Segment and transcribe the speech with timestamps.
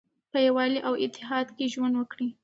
[0.31, 2.29] په یووالي او اتحاد کې ژوند وکړئ.